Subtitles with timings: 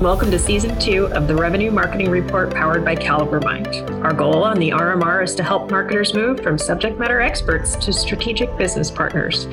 [0.00, 4.02] Welcome to season two of the Revenue Marketing Report powered by CaliberMind.
[4.02, 7.92] Our goal on the RMR is to help marketers move from subject matter experts to
[7.92, 9.46] strategic business partners.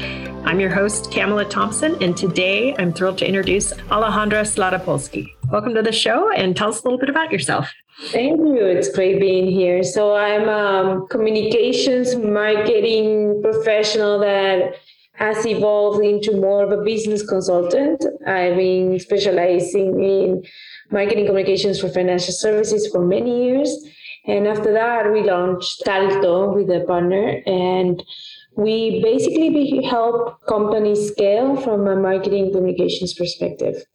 [0.45, 5.35] I'm your host, Camela Thompson, and today I'm thrilled to introduce Alejandra Slatapolsky.
[5.51, 7.69] Welcome to the show and tell us a little bit about yourself.
[8.05, 8.63] Thank you.
[8.63, 9.83] It's great being here.
[9.83, 14.75] So I'm a communications marketing professional that
[15.17, 18.03] has evolved into more of a business consultant.
[18.25, 20.43] I've been specializing in
[20.91, 23.69] marketing communications for financial services for many years.
[24.25, 27.41] And after that, we launched Scalto with a partner.
[27.45, 28.03] And
[28.55, 33.85] we basically help companies scale from a marketing communications perspective.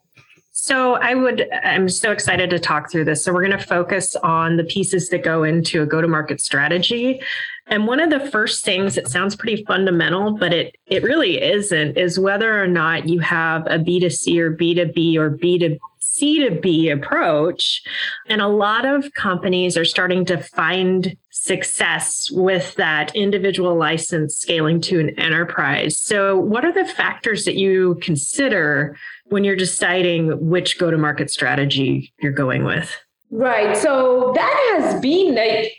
[0.63, 3.25] So I would, I'm so excited to talk through this.
[3.25, 6.41] So we're going to focus on the pieces that go into a go to market
[6.41, 7.21] strategy.
[7.67, 11.99] And one of the first things that sounds pretty fundamental, but it it really isn't,
[11.99, 17.83] is whether or not you have a B2C or B2B or B2 C2B approach.
[18.29, 24.81] And a lot of companies are starting to find success with that individual license scaling
[24.83, 25.99] to an enterprise.
[25.99, 28.97] So, what are the factors that you consider
[29.33, 32.95] when you're deciding which go to market strategy you're going with?
[33.31, 33.77] Right.
[33.77, 35.73] So, that has been like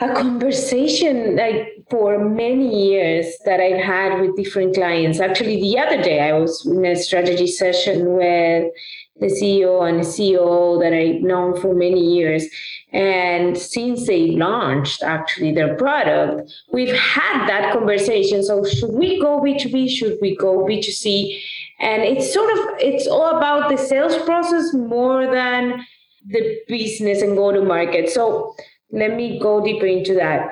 [0.00, 5.20] a conversation like for many years that I've had with different clients.
[5.20, 8.72] Actually, the other day I was in a strategy session with
[9.18, 12.44] the CEO and the CEO that I've known for many years.
[12.92, 18.42] And since they launched actually their product, we've had that conversation.
[18.42, 19.88] So should we go B2B?
[19.88, 21.40] Should we go B2C?
[21.80, 25.86] And it's sort of it's all about the sales process more than
[26.26, 28.10] the business and go to market.
[28.10, 28.54] So
[28.90, 30.50] let me go deeper into that.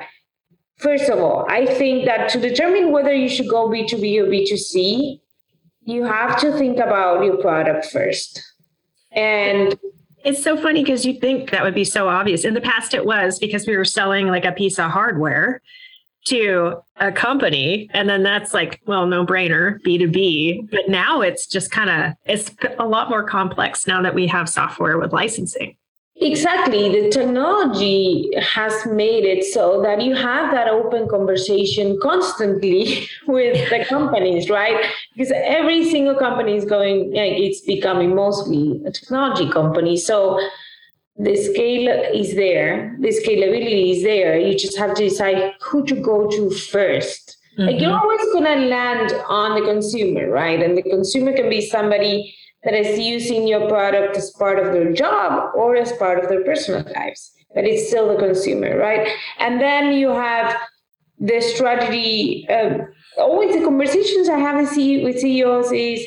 [0.77, 5.21] First of all, I think that to determine whether you should go B2B or B2C,
[5.85, 8.43] you have to think about your product first.
[9.11, 9.77] And
[10.25, 12.43] it's so funny because you think that would be so obvious.
[12.43, 15.61] In the past, it was because we were selling like a piece of hardware
[16.25, 17.87] to a company.
[17.93, 20.71] And then that's like, well, no brainer, B2B.
[20.71, 24.49] But now it's just kind of, it's a lot more complex now that we have
[24.49, 25.77] software with licensing.
[26.21, 26.89] Exactly.
[26.89, 33.83] The technology has made it so that you have that open conversation constantly with the
[33.89, 34.85] companies, right?
[35.13, 39.97] Because every single company is going, like, it's becoming mostly a technology company.
[39.97, 40.39] So
[41.17, 44.39] the scale is there, the scalability is there.
[44.39, 47.63] You just have to decide who to go to 1st mm-hmm.
[47.63, 50.61] Like you're always going to land on the consumer, right?
[50.61, 54.91] And the consumer can be somebody that is using your product as part of their
[54.91, 59.07] job or as part of their personal lives, but it's still the consumer, right?
[59.39, 60.57] And then you have
[61.19, 62.45] the strategy.
[62.49, 62.79] Uh,
[63.17, 66.05] always the conversations I have with CEOs is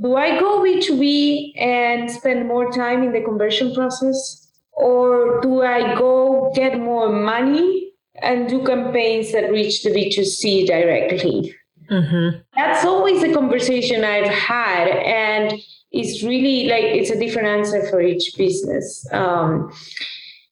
[0.00, 4.46] do I go B2B and spend more time in the conversion process?
[4.72, 7.92] Or do I go get more money
[8.22, 11.54] and do campaigns that reach the B2C directly?
[11.90, 12.38] Mm-hmm.
[12.54, 14.88] That's always a conversation I've had.
[14.88, 15.60] And
[15.90, 19.06] it's really like it's a different answer for each business.
[19.12, 19.72] Um,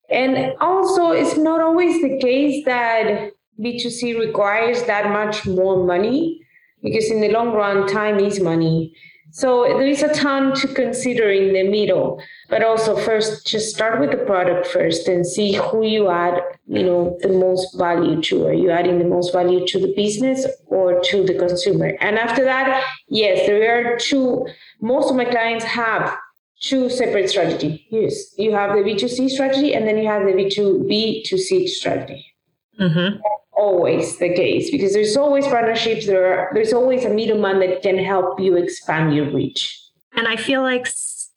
[0.09, 6.41] and also, it's not always the case that B2C requires that much more money
[6.83, 8.95] because in the long run, time is money.
[9.33, 14.01] So there is a ton to consider in the middle, but also first just start
[14.01, 18.47] with the product first and see who you add, you know, the most value to.
[18.47, 21.97] Are you adding the most value to the business or to the consumer?
[22.00, 24.47] And after that, yes, there are two.
[24.81, 26.16] Most of my clients have
[26.60, 27.81] two separate strategies.
[27.91, 32.26] Yes, you have the B2C strategy and then you have the B2B to C strategy.
[32.81, 33.21] Mm-hmm
[33.56, 37.97] always the case because there's always partnerships there are, there's always a middleman that can
[37.97, 39.81] help you expand your reach
[40.12, 40.87] and i feel like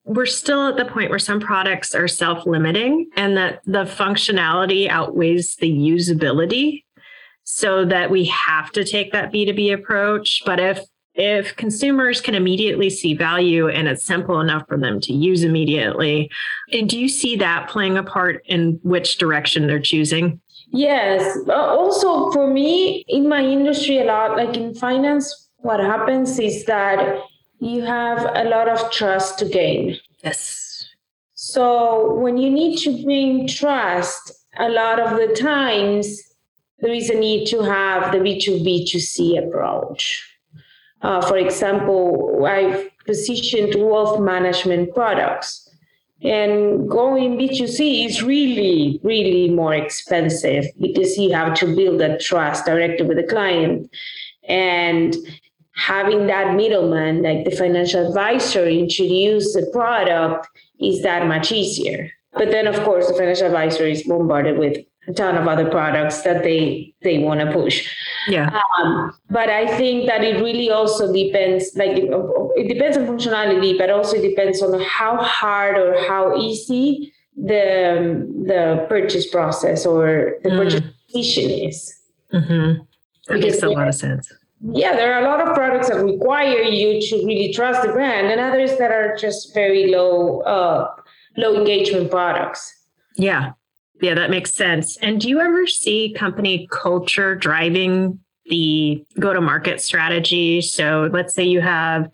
[0.10, 5.56] we're still at the point where some products are self-limiting and that the functionality outweighs
[5.58, 6.84] the usability
[7.44, 10.80] so that we have to take that b2b approach but if
[11.14, 16.30] if consumers can immediately see value and it's simple enough for them to use immediately
[16.72, 20.42] and do you see that playing a part in which direction they're choosing
[20.72, 21.36] Yes.
[21.48, 26.64] Uh, also, for me, in my industry, a lot, like in finance, what happens is
[26.66, 27.24] that
[27.60, 29.98] you have a lot of trust to gain.
[30.24, 30.88] Yes.
[31.34, 36.22] So, when you need to bring trust, a lot of the times
[36.80, 40.26] there is a need to have the B2B2C approach.
[41.02, 45.70] Uh, for example, I've positioned wealth management products
[46.22, 52.66] and going B2C is really, really more expensive because you have to build that trust
[52.66, 53.90] directly with the client.
[54.44, 55.16] And
[55.80, 60.48] having that middleman, like the financial advisor, introduce the product
[60.80, 62.12] is that much easier.
[62.34, 64.78] But then, of course, the financial advisor is bombarded with
[65.08, 67.90] a ton of other products that they they want to push.
[68.28, 68.60] Yeah.
[68.78, 71.72] Um, but I think that it really also depends.
[71.76, 72.10] Like it,
[72.56, 78.28] it depends on functionality, but also it depends on how hard or how easy the
[78.46, 80.58] the purchase process or the mm.
[80.58, 81.96] purchase decision is.
[82.34, 82.84] Mm-hmm.
[83.28, 84.32] That because makes a lot of sense.
[84.62, 88.28] Yeah, there are a lot of products that require you to really trust the brand,
[88.28, 90.94] and others that are just very low uh,
[91.38, 92.74] low engagement products.
[93.16, 93.54] Yeah,
[94.02, 94.98] yeah, that makes sense.
[94.98, 100.62] And do you ever see company culture driving the go to market strategy?
[100.62, 102.10] So let's say you have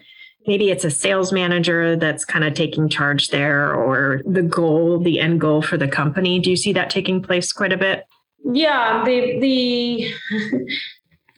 [0.47, 5.19] maybe it's a sales manager that's kind of taking charge there or the goal, the
[5.19, 6.39] end goal for the company.
[6.39, 8.05] Do you see that taking place quite a bit?
[8.51, 10.13] Yeah, the the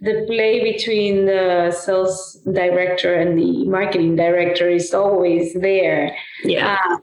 [0.02, 6.16] the play between the sales director and the marketing director is always there.
[6.44, 6.78] Yeah.
[6.90, 6.98] Uh,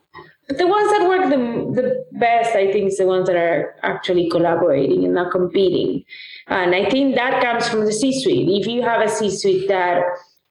[0.46, 3.76] but the ones that work the, the best, I think, is the ones that are
[3.82, 6.05] actually collaborating and not competing.
[6.49, 8.61] And I think that comes from the C suite.
[8.61, 10.02] If you have a C suite that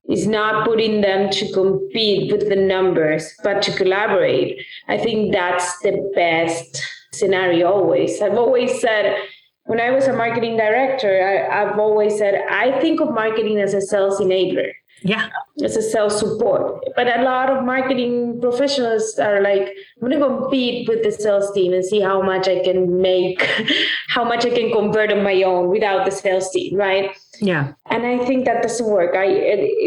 [0.10, 5.80] is not putting them to compete with the numbers, but to collaborate, I think that's
[5.80, 8.22] the best scenario always.
[8.22, 9.16] I've always said,
[9.65, 13.74] when I was a marketing director, I, I've always said, I think of marketing as
[13.74, 14.71] a sales enabler.
[15.01, 15.30] Yeah.
[15.63, 16.81] As a sales support.
[16.95, 21.51] But a lot of marketing professionals are like, I'm going to compete with the sales
[21.54, 23.42] team and see how much I can make,
[24.10, 27.12] how much I can convert on my own without the sales team, right?
[27.39, 27.74] Yeah.
[27.89, 29.15] And I think that doesn't work.
[29.15, 29.25] I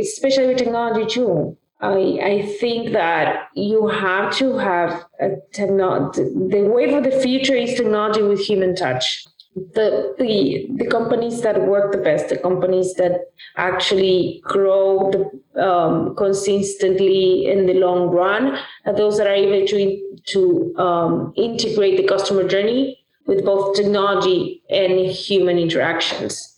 [0.00, 1.56] especially with technology too.
[1.81, 6.25] I I think that you have to have a technology.
[6.25, 9.26] The wave of the future is technology with human touch
[9.56, 16.14] the the the companies that work the best, the companies that actually grow the, um,
[16.14, 22.06] consistently in the long run, are those that are able to to um, integrate the
[22.06, 26.55] customer journey with both technology and human interactions.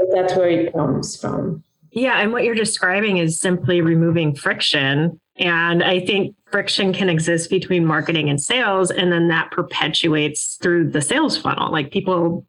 [0.00, 1.62] So that's where it comes from.
[1.92, 7.48] Yeah, and what you're describing is simply removing friction and I think friction can exist
[7.50, 11.72] between marketing and sales, and then that perpetuates through the sales funnel.
[11.72, 12.46] Like people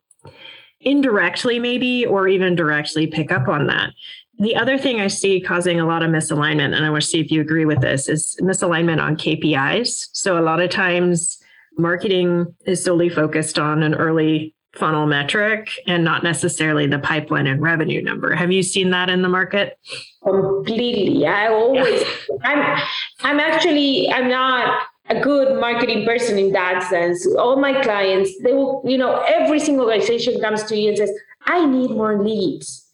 [0.82, 3.92] indirectly, maybe, or even directly pick up on that.
[4.40, 7.20] The other thing I see causing a lot of misalignment, and I want to see
[7.20, 10.10] if you agree with this, is misalignment on KPIs.
[10.12, 11.38] So a lot of times,
[11.78, 17.62] marketing is solely focused on an early funnel metric and not necessarily the pipeline and
[17.62, 18.34] revenue number.
[18.36, 19.78] Have you seen that in the market?
[20.24, 21.26] Completely.
[21.28, 22.36] I always yeah.
[22.44, 22.84] I'm
[23.22, 27.28] I'm actually I'm not a good marketing person in that sense.
[27.36, 31.12] All my clients, they will, you know, every single organization comes to you and says,
[31.46, 32.88] I need more leads.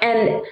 [0.00, 0.42] And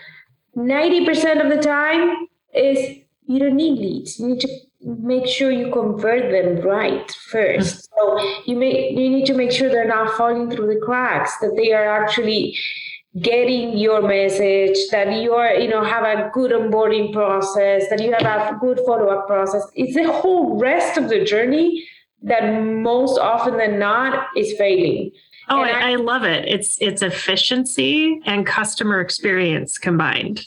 [0.56, 4.18] 90% of the time is you don't need leads.
[4.18, 4.48] You need to
[4.84, 7.90] make sure you convert them right first.
[7.90, 8.20] Mm-hmm.
[8.20, 11.54] So you may you need to make sure they're not falling through the cracks, that
[11.56, 12.56] they are actually
[13.20, 18.12] getting your message, that you are, you know, have a good onboarding process, that you
[18.12, 19.62] have a good follow-up process.
[19.74, 21.86] It's the whole rest of the journey
[22.22, 25.12] that most often than not is failing.
[25.48, 26.48] Oh, I, I, I, love it.
[26.48, 30.44] It's it's efficiency and customer experience combined.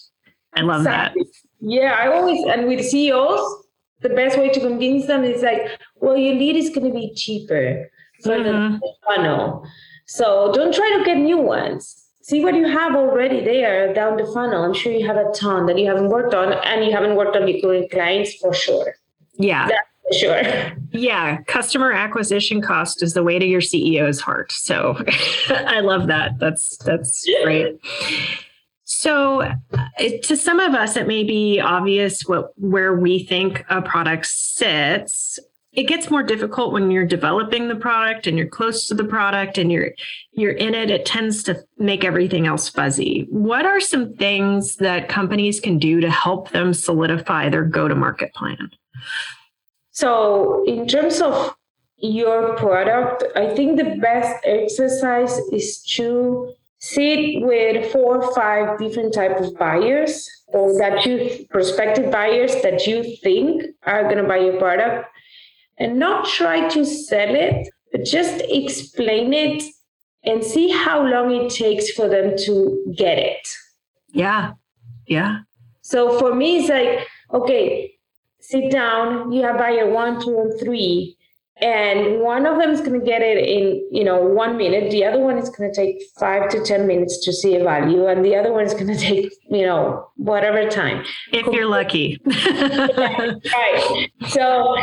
[0.55, 1.23] I love exactly.
[1.23, 1.31] that.
[1.59, 3.66] Yeah, I always and with CEOs,
[4.01, 7.13] the best way to convince them is like, well, your lead is going to be
[7.13, 7.89] cheaper
[8.23, 8.75] for mm-hmm.
[8.75, 9.67] the funnel.
[10.05, 12.05] So don't try to get new ones.
[12.21, 14.63] See what you have already there down the funnel.
[14.63, 17.37] I'm sure you have a ton that you haven't worked on, and you haven't worked
[17.37, 18.95] on your current clients for sure.
[19.37, 19.67] Yeah.
[19.67, 20.71] That's for sure.
[20.91, 21.41] Yeah.
[21.43, 24.51] Customer acquisition cost is the way to your CEO's heart.
[24.51, 24.97] So
[25.49, 26.37] I love that.
[26.39, 27.79] That's that's great.
[28.89, 29.53] So, uh,
[30.23, 35.37] to some of us, it may be obvious what where we think a product sits.
[35.73, 39.57] It gets more difficult when you're developing the product and you're close to the product
[39.57, 39.91] and you're
[40.31, 40.89] you're in it.
[40.89, 43.27] It tends to make everything else fuzzy.
[43.29, 48.71] What are some things that companies can do to help them solidify their go-to-market plan?
[49.91, 51.53] So, in terms of
[51.97, 59.13] your product, I think the best exercise is to sit with four or five different
[59.13, 64.37] type of buyers or that you prospective buyers that you think are going to buy
[64.37, 65.07] your product.
[65.79, 69.63] And not try to sell it but just explain it
[70.23, 73.47] and see how long it takes for them to get it.
[74.11, 74.53] Yeah
[75.07, 75.39] yeah.
[75.81, 77.93] So for me it's like okay
[78.39, 81.16] sit down you have buyer one two and three
[81.59, 84.91] and one of them is going to get it in you know one minute.
[84.91, 88.05] The other one is going to take five to ten minutes to see a value
[88.07, 91.03] and the other one is going to take you know whatever time.
[91.31, 92.21] If you're lucky.
[92.27, 94.11] Right.
[94.29, 94.75] So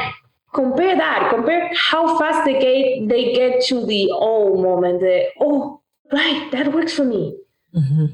[0.52, 1.31] compare that.
[1.31, 6.73] Compare how fast they get they get to the oh moment the oh right that
[6.73, 7.37] works for me.
[7.75, 8.07] Mm-hmm.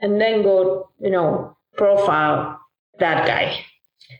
[0.00, 2.60] and then go you know profile
[2.98, 3.64] that guy.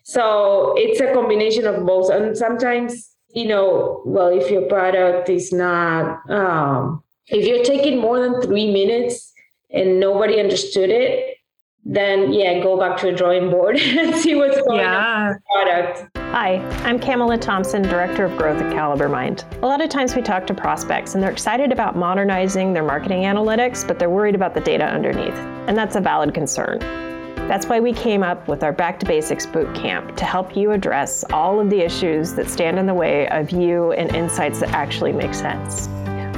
[0.05, 2.11] So it's a combination of both.
[2.11, 8.21] And sometimes you know, well, if your product is not, um, if you're taking more
[8.21, 9.33] than three minutes
[9.71, 11.37] and nobody understood it,
[11.85, 15.15] then yeah, go back to a drawing board and see what's going yeah.
[15.15, 16.17] on with the product.
[16.17, 19.63] Hi, I'm Camela Thompson, Director of Growth at CaliberMind.
[19.63, 23.23] A lot of times we talk to prospects and they're excited about modernizing their marketing
[23.23, 25.35] analytics, but they're worried about the data underneath.
[25.67, 26.81] And that's a valid concern.
[27.51, 30.71] That's why we came up with our Back to Basics Boot Camp to help you
[30.71, 34.69] address all of the issues that stand in the way of you and insights that
[34.69, 35.89] actually make sense.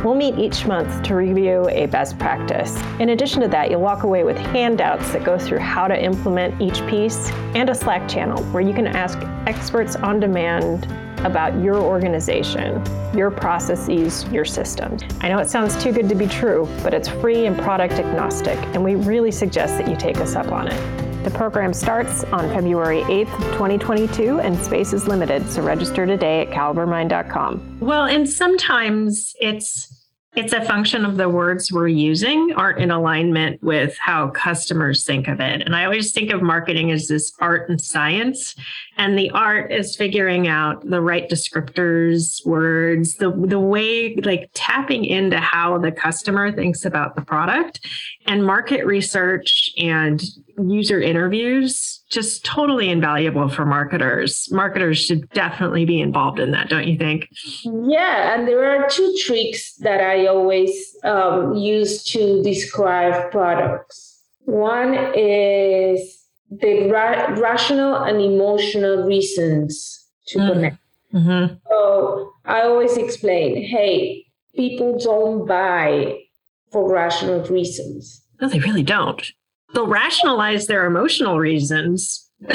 [0.02, 2.80] We'll meet each month to review a best practice.
[2.98, 6.58] In addition to that, you'll walk away with handouts that go through how to implement
[6.62, 10.86] each piece and a Slack channel where you can ask experts on demand
[11.24, 12.82] about your organization,
[13.16, 15.02] your processes, your systems.
[15.20, 18.58] I know it sounds too good to be true, but it's free and product agnostic,
[18.74, 21.24] and we really suggest that you take us up on it.
[21.24, 26.50] The program starts on February 8th, 2022, and space is limited, so register today at
[26.50, 27.78] calibermind.com.
[27.78, 29.91] Well, and sometimes it's
[30.34, 35.28] it's a function of the words we're using aren't in alignment with how customers think
[35.28, 35.60] of it.
[35.60, 38.54] And I always think of marketing as this art and science.
[38.96, 45.04] And the art is figuring out the right descriptors, words, the, the way, like tapping
[45.04, 47.86] into how the customer thinks about the product
[48.26, 50.22] and market research and
[50.58, 54.46] user interviews just totally invaluable for marketers.
[54.52, 57.26] Marketers should definitely be involved in that, don't you think?
[57.64, 64.22] Yeah, and there are two tricks that I always um, use to describe products.
[64.44, 66.18] One is
[66.50, 70.52] the ra- rational and emotional reasons to mm.
[70.52, 70.78] connect.
[71.14, 71.54] Mm-hmm.
[71.68, 76.18] So I always explain, hey, people don't buy
[76.70, 78.22] for rational reasons.
[78.40, 79.22] No, they really don't
[79.72, 82.30] they'll rationalize their emotional reasons.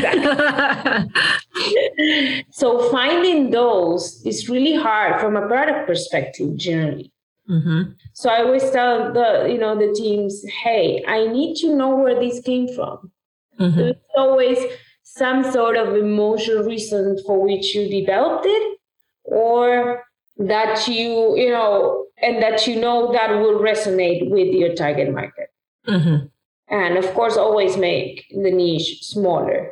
[2.52, 7.12] so finding those is really hard from a product perspective generally.
[7.50, 7.92] Mm-hmm.
[8.14, 12.20] So I always tell the you know the teams, hey, I need to know where
[12.20, 13.12] this came from.
[13.60, 13.78] Mm-hmm.
[13.78, 14.60] There's always
[15.04, 18.80] some sort of emotional reason for which you developed it,
[19.24, 20.04] or
[20.38, 25.50] that you you know and that you know that will resonate with your target market.
[25.88, 26.28] Mm-hmm
[26.70, 29.72] and of course always make the niche smaller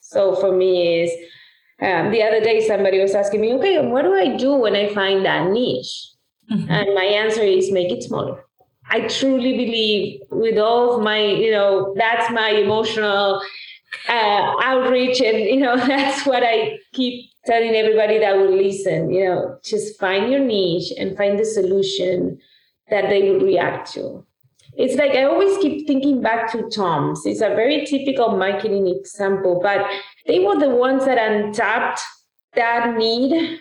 [0.00, 1.10] so for me is
[1.80, 4.92] um, the other day somebody was asking me okay what do i do when i
[4.92, 6.10] find that niche
[6.50, 6.70] mm-hmm.
[6.70, 8.44] and my answer is make it smaller
[8.90, 13.40] i truly believe with all of my you know that's my emotional
[14.08, 19.24] uh, outreach and you know that's what i keep telling everybody that will listen you
[19.24, 22.38] know just find your niche and find the solution
[22.90, 24.24] that they will react to
[24.76, 27.24] it's like I always keep thinking back to TOMS.
[27.26, 29.86] It's a very typical marketing example, but
[30.26, 32.00] they were the ones that untapped
[32.54, 33.60] that need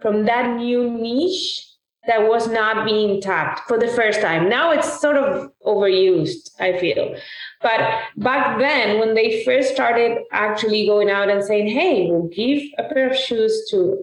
[0.00, 1.66] from that new niche
[2.06, 4.48] that was not being tapped for the first time.
[4.48, 7.14] Now it's sort of overused, I feel.
[7.60, 7.80] But
[8.16, 12.92] back then, when they first started actually going out and saying, hey, we'll give a
[12.92, 13.96] pair of shoes to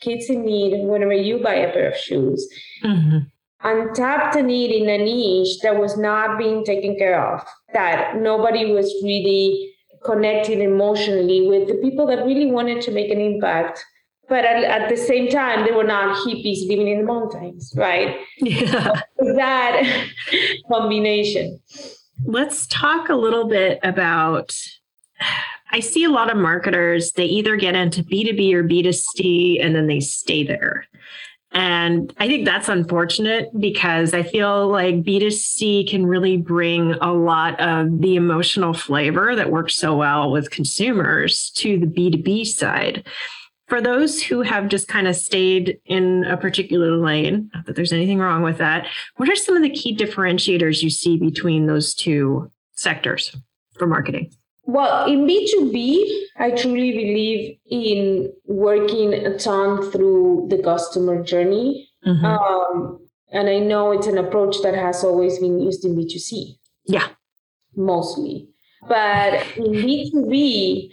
[0.00, 2.48] kids in need whenever you buy a pair of shoes.
[2.82, 3.18] Mm-hmm
[3.64, 8.92] untapped need in a niche that was not being taken care of, that nobody was
[9.02, 9.72] really
[10.04, 13.84] connecting emotionally with the people that really wanted to make an impact.
[14.28, 18.18] But at, at the same time, they were not hippies living in the mountains, right?
[18.38, 19.00] Yeah.
[19.18, 20.06] that
[20.70, 21.60] combination.
[22.24, 24.54] Let's talk a little bit about
[25.72, 29.86] I see a lot of marketers, they either get into B2B or B2C and then
[29.86, 30.86] they stay there.
[31.54, 37.58] And I think that's unfortunate because I feel like B2C can really bring a lot
[37.60, 43.06] of the emotional flavor that works so well with consumers to the B2B side.
[43.72, 47.90] For those who have just kind of stayed in a particular lane, not that there's
[47.90, 48.86] anything wrong with that,
[49.16, 53.34] what are some of the key differentiators you see between those two sectors
[53.78, 54.30] for marketing?
[54.64, 56.04] Well, in B2B,
[56.36, 61.88] I truly believe in working a ton through the customer journey.
[62.06, 62.26] Mm-hmm.
[62.26, 66.58] Um, and I know it's an approach that has always been used in B2C.
[66.84, 67.08] Yeah.
[67.74, 68.50] Mostly.
[68.86, 70.92] But in B2B,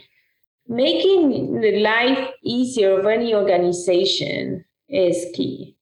[0.70, 5.76] making the life easier of any organization is key.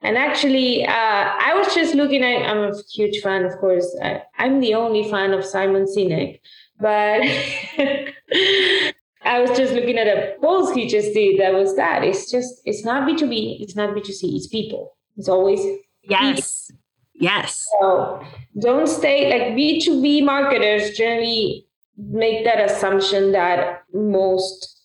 [0.00, 3.98] And actually, uh, I was just looking at, I'm a huge fan, of course.
[4.00, 6.40] I, am the only fan of Simon Sinek,
[6.78, 7.22] but
[9.24, 12.04] I was just looking at a post he just did that was that.
[12.04, 14.96] It's just, it's not B2B, it's not B2C, it's people.
[15.16, 15.60] It's always.
[16.04, 16.68] Yes.
[16.68, 16.82] People.
[17.20, 17.66] Yes.
[17.80, 18.22] So
[18.60, 21.67] don't stay like B2B marketers generally
[21.98, 24.80] make that assumption that most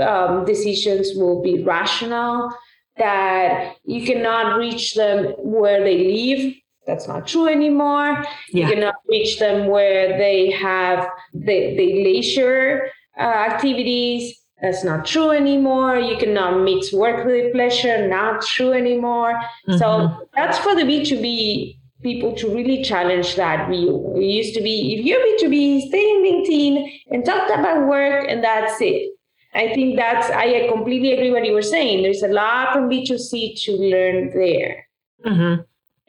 [0.00, 2.50] um, decisions will be rational
[2.98, 6.54] that you cannot reach them where they live.
[6.86, 8.24] That's not true anymore.
[8.52, 8.68] Yeah.
[8.68, 14.36] You cannot reach them where they have the, the leisure uh, activities.
[14.60, 15.98] That's not true anymore.
[15.98, 18.06] You cannot mix work with pleasure.
[18.06, 19.32] Not true anymore.
[19.66, 19.78] Mm-hmm.
[19.78, 24.14] So that's for the B2B people to really challenge that view.
[24.16, 28.42] It used to be if you're B2B, stay in LinkedIn and talk about work, and
[28.42, 29.12] that's it.
[29.52, 32.02] I think that's, I completely agree what you were saying.
[32.02, 34.86] There's a lot from B2C to learn there.
[35.26, 35.62] Mm-hmm.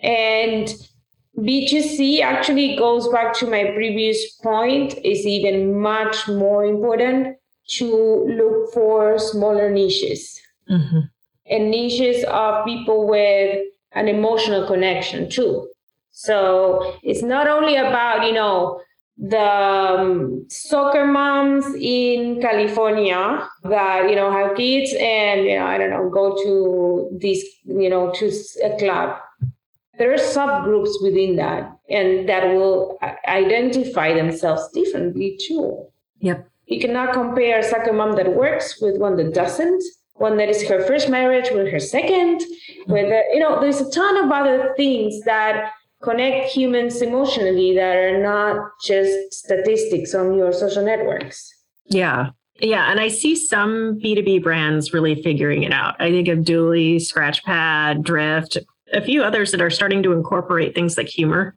[0.06, 0.68] And
[1.40, 7.38] B2C actually goes back to my previous point, is even much more important
[7.70, 11.00] to look for smaller niches mm-hmm.
[11.50, 15.71] and niches of people with an emotional connection too.
[16.24, 18.82] So it's not only about, you know,
[19.18, 25.78] the um, soccer moms in California that you know have kids and you know I
[25.78, 28.32] don't know go to this you know to
[28.64, 29.20] a club.
[30.00, 32.98] There are subgroups within that, and that will
[33.28, 35.86] identify themselves differently too.
[36.22, 36.50] Yep.
[36.66, 39.84] You cannot compare a soccer mom that works with one that doesn't.
[40.14, 42.42] One that is her first marriage with her 2nd
[42.88, 48.22] with you know, there's a ton of other things that connect humans emotionally that are
[48.22, 51.52] not just statistics on your social networks.
[51.86, 52.30] Yeah.
[52.60, 52.92] Yeah.
[52.92, 55.96] And I see some B2B brands really figuring it out.
[56.00, 58.58] I think of Dooly, Scratchpad, Drift,
[58.94, 61.56] a few others that are starting to incorporate things like humor.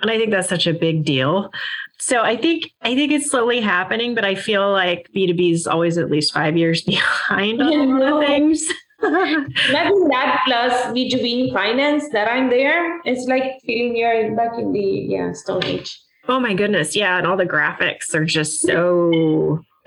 [0.00, 1.50] And I think that's such a big deal.
[1.98, 5.96] So I think I think it's slowly happening, but I feel like B2B is always
[5.96, 8.62] at least five years behind on things.
[9.02, 13.00] Imagine that plus B2B finance that I'm there.
[13.04, 16.00] It's like feeling you're back in the yeah Stone Age.
[16.28, 19.60] Oh my goodness, yeah, and all the graphics are just so.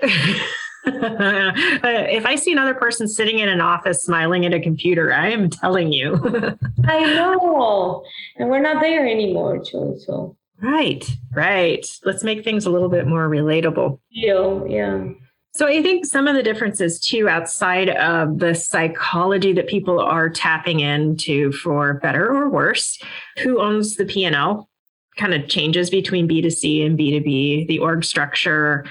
[0.84, 5.50] if I see another person sitting in an office smiling at a computer, I am
[5.50, 6.14] telling you.
[6.84, 8.02] I know,
[8.36, 9.96] and we're not there anymore, too.
[9.98, 10.36] So.
[10.62, 11.86] Right, right.
[12.04, 13.98] Let's make things a little bit more relatable.
[14.10, 15.08] Yeah, yeah.
[15.52, 20.30] So I think some of the differences too outside of the psychology that people are
[20.30, 23.02] tapping into for better or worse,
[23.38, 24.68] who owns the P&L
[25.16, 28.86] kind of changes between B2C and B2B, the org structure.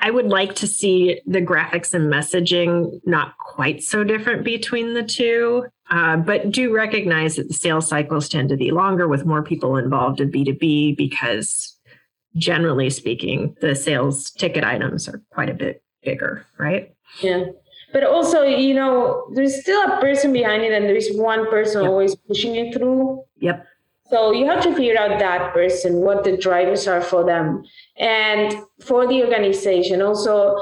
[0.00, 5.04] I would like to see the graphics and messaging not quite so different between the
[5.04, 9.44] two, uh, but do recognize that the sales cycles tend to be longer with more
[9.44, 11.78] people involved in B2B because
[12.34, 16.94] generally speaking, the sales ticket items are quite a bit bigger, right?
[17.20, 17.44] Yeah.
[17.92, 21.90] But also, you know, there's still a person behind it and there's one person yep.
[21.90, 23.22] always pushing it through.
[23.40, 23.66] Yep.
[24.08, 27.64] So you have to figure out that person, what the drivers are for them.
[27.96, 30.56] And for the organization, also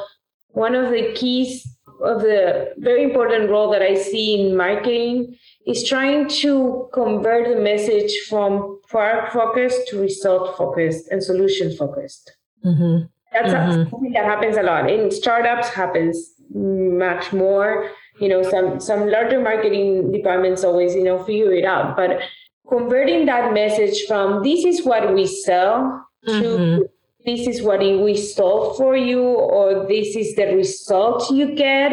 [0.49, 1.67] one of the keys
[2.03, 7.61] of the very important role that I see in marketing is trying to convert the
[7.61, 12.33] message from product focused to result focused and solution focused.
[12.65, 13.07] Mm-hmm.
[13.33, 13.91] That's mm-hmm.
[13.91, 15.69] something that happens a lot in startups.
[15.69, 17.91] Happens much more.
[18.21, 22.21] You know, some some larger marketing departments always you know figure it out, but
[22.69, 26.41] converting that message from this is what we sell mm-hmm.
[26.41, 26.89] to
[27.27, 31.93] this is what we solve for you or this is the result you get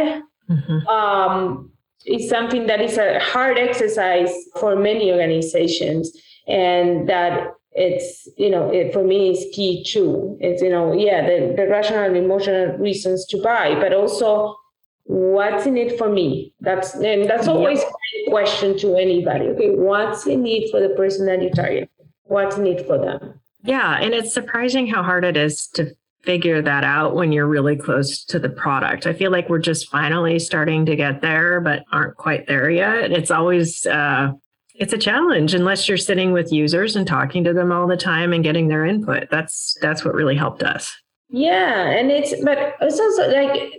[0.50, 0.88] mm-hmm.
[0.88, 1.70] um,
[2.06, 6.12] is something that is a hard exercise for many organizations
[6.48, 10.38] and that it's you know it, for me is key too.
[10.42, 14.58] It's you know yeah the, the rational and emotional reasons to buy but also
[15.04, 16.54] what's in it for me?
[16.60, 19.46] That's and that's always a question to anybody.
[19.50, 21.90] Okay what's in it for the person that you target?
[22.24, 23.40] What's in it for them?
[23.64, 27.78] Yeah and it's surprising how hard it is to figure that out when you're really
[27.78, 29.06] close to the product.
[29.06, 33.12] I feel like we're just finally starting to get there but aren't quite there yet.
[33.12, 34.34] It's always uh,
[34.78, 38.32] it's a challenge unless you're sitting with users and talking to them all the time
[38.32, 39.30] and getting their input.
[39.30, 40.96] That's that's what really helped us.
[41.30, 43.74] Yeah, and it's but it's also like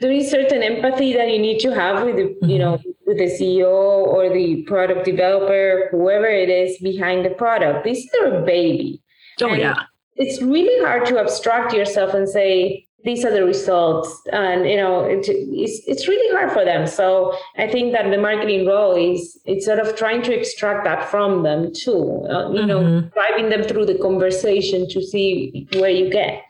[0.00, 2.48] there is certain empathy that you need to have with the, mm-hmm.
[2.48, 7.84] you know with the CEO or the product developer, whoever it is behind the product.
[7.84, 9.02] This is their baby.
[9.42, 9.82] Oh and yeah.
[10.16, 15.04] It's really hard to abstract yourself and say these are the results and you know
[15.04, 19.38] it, it's, it's really hard for them so i think that the marketing role is
[19.44, 22.66] it's sort of trying to extract that from them too uh, you mm-hmm.
[22.66, 26.42] know driving them through the conversation to see where you get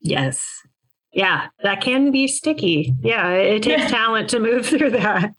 [0.00, 0.62] yes
[1.12, 5.32] yeah that can be sticky yeah it takes talent to move through that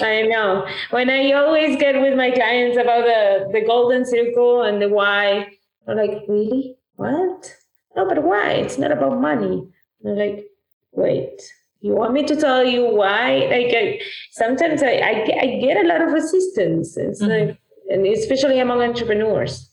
[0.00, 0.66] I know.
[0.92, 5.48] When I always get with my clients about the, the golden circle and the why,
[5.86, 6.76] I'm like, really?
[6.94, 7.54] What?
[7.94, 8.52] No, but why?
[8.52, 9.68] It's not about money.
[10.00, 10.46] They're like,
[10.92, 11.40] wait,
[11.80, 13.46] you want me to tell you why?
[13.50, 14.00] Like, I,
[14.32, 16.96] sometimes I, I, I, get a lot of assistance.
[16.96, 17.48] It's mm-hmm.
[17.48, 19.70] like, and especially among entrepreneurs.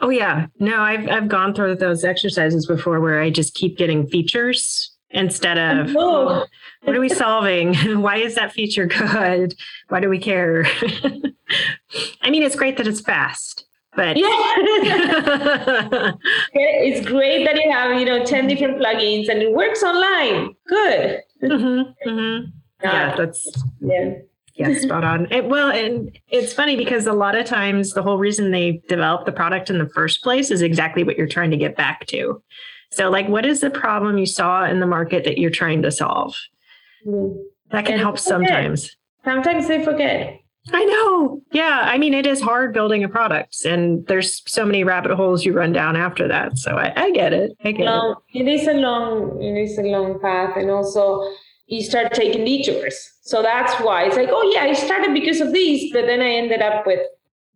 [0.00, 4.06] Oh yeah, no, I've I've gone through those exercises before where I just keep getting
[4.06, 6.46] features instead of oh,
[6.82, 7.74] what are we solving?
[8.02, 9.54] Why is that feature good?
[9.88, 10.64] Why do we care?
[12.22, 13.66] I mean, it's great that it's fast,
[14.00, 14.26] but yeah.
[16.54, 20.54] It's great that you have you know 10 different plugins and it works online.
[20.66, 21.20] Good.
[21.42, 22.46] Mm-hmm, mm-hmm.
[22.82, 23.46] yeah that's
[23.80, 24.14] yeah.
[24.54, 25.30] Yeah spot on.
[25.30, 29.26] It, well and it's funny because a lot of times the whole reason they develop
[29.26, 32.42] the product in the first place is exactly what you're trying to get back to.
[32.92, 35.90] So like what is the problem you saw in the market that you're trying to
[35.90, 36.34] solve?
[37.06, 37.38] Mm-hmm.
[37.70, 38.96] that can help sometimes.
[39.24, 40.40] Sometimes they forget
[40.72, 41.40] I know.
[41.52, 41.84] Yeah.
[41.86, 45.52] I mean, it is hard building a product, and there's so many rabbit holes you
[45.52, 46.58] run down after that.
[46.58, 47.52] So I, I get it.
[47.64, 48.16] I get it.
[48.34, 51.24] It is a long, it is a long path, and also
[51.66, 52.96] you start taking detours.
[53.22, 56.30] So that's why it's like, oh yeah, I started because of this, but then I
[56.30, 57.00] ended up with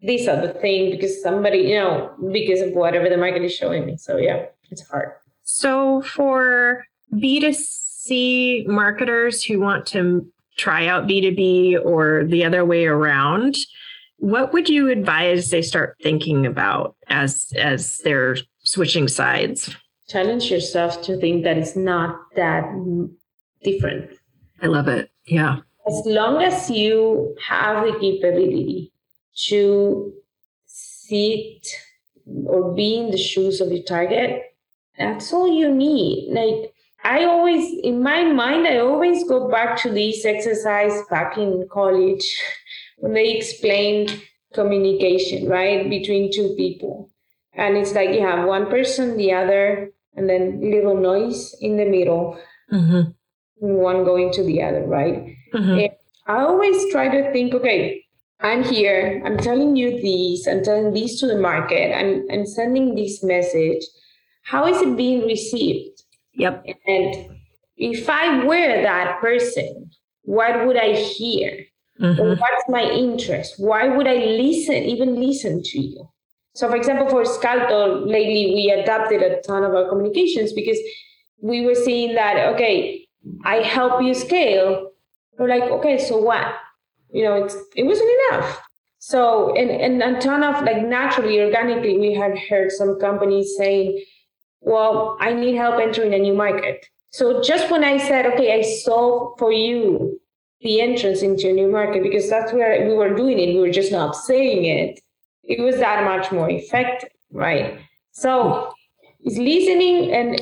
[0.02, 3.96] this other thing because somebody, you know, because of whatever the market is showing me.
[3.96, 5.12] So yeah, it's hard.
[5.42, 13.56] So for B2C marketers who want to try out B2B or the other way around,
[14.18, 19.74] what would you advise they start thinking about as as they're switching sides?
[20.08, 22.64] Challenge yourself to think that it's not that
[23.62, 24.10] different.
[24.62, 25.10] I love it.
[25.26, 25.58] Yeah.
[25.86, 28.92] As long as you have the capability
[29.48, 30.12] to
[30.66, 31.66] sit
[32.46, 34.42] or be in the shoes of your target,
[34.98, 36.30] that's all you need.
[36.30, 36.73] Like
[37.04, 42.24] I always, in my mind, I always go back to this exercise back in college
[42.96, 44.22] when they explained
[44.54, 47.10] communication, right, between two people.
[47.52, 51.84] And it's like you have one person, the other, and then little noise in the
[51.84, 52.38] middle,
[52.72, 53.10] mm-hmm.
[53.58, 55.36] one going to the other, right?
[55.52, 55.94] Mm-hmm.
[56.26, 58.02] I always try to think, okay,
[58.40, 62.94] I'm here, I'm telling you this, I'm telling this to the market, I'm, I'm sending
[62.94, 63.84] this message.
[64.42, 65.93] How is it being received?
[66.36, 66.64] Yep.
[66.86, 67.38] And
[67.76, 69.90] if I were that person,
[70.22, 71.66] what would I hear?
[72.00, 72.40] Mm-hmm.
[72.40, 73.54] what's my interest?
[73.58, 76.08] Why would I listen, even listen to you?
[76.54, 80.78] So, for example, for Scalto, lately we adapted a ton of our communications because
[81.40, 83.06] we were seeing that, okay,
[83.44, 84.90] I help you scale.
[85.38, 86.54] We're like, okay, so what?
[87.12, 88.60] You know, it's, it wasn't enough.
[88.98, 94.02] So, and, and a ton of like naturally, organically, we had heard some companies saying,
[94.64, 96.86] well, I need help entering a new market.
[97.10, 100.20] So just when I said, okay, I solve for you
[100.60, 103.70] the entrance into a new market, because that's where we were doing it, we were
[103.70, 105.00] just not saying it,
[105.42, 107.78] it was that much more effective, right?
[108.12, 108.72] So
[109.20, 110.40] it's listening and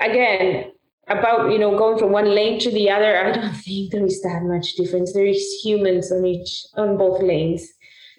[0.00, 0.72] again,
[1.08, 4.20] about you know going from one lane to the other, I don't think there is
[4.22, 5.12] that much difference.
[5.12, 7.66] There is humans on each on both lanes.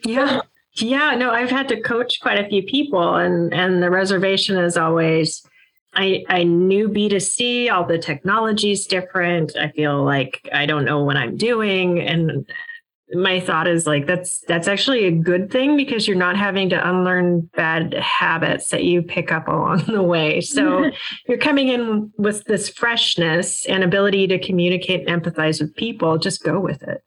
[0.05, 0.41] Yeah.
[0.75, 4.77] Yeah, no, I've had to coach quite a few people, and and the reservation is
[4.77, 5.43] always.
[5.95, 9.57] I, I knew B2C, all the technology is different.
[9.57, 11.99] I feel like I don't know what I'm doing.
[11.99, 12.45] And
[13.13, 16.89] my thought is like that's that's actually a good thing because you're not having to
[16.89, 20.91] unlearn bad habits that you pick up along the way so
[21.27, 26.43] you're coming in with this freshness and ability to communicate and empathize with people just
[26.43, 27.03] go with it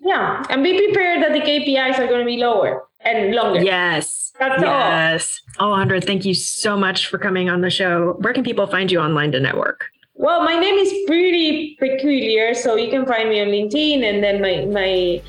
[0.00, 3.62] yeah and be prepared that the kpis are going to be lower and longer.
[3.62, 4.32] Yes.
[4.38, 5.40] That's yes.
[5.58, 5.72] all.
[5.72, 8.16] Oh, Andra, thank you so much for coming on the show.
[8.20, 9.86] Where can people find you online to network?
[10.14, 14.40] Well, my name is pretty peculiar, so you can find me on LinkedIn, and then
[14.40, 15.22] my my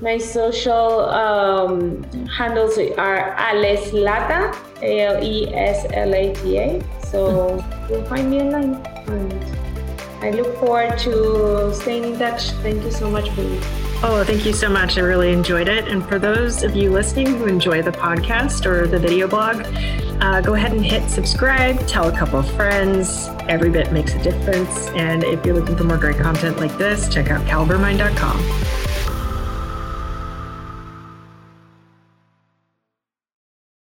[0.00, 6.84] my social um, handles are Aleslata, A L E S L A T A.
[7.04, 9.67] So you'll find me online.
[10.20, 12.50] I look forward to staying in touch.
[12.62, 13.42] Thank you so much for
[14.00, 14.96] Oh, thank you so much.
[14.96, 15.88] I really enjoyed it.
[15.88, 19.66] And for those of you listening who enjoy the podcast or the video blog,
[20.20, 23.28] uh, go ahead and hit subscribe, tell a couple of friends.
[23.48, 24.86] Every bit makes a difference.
[24.90, 28.97] And if you're looking for more great content like this, check out calibermind.com.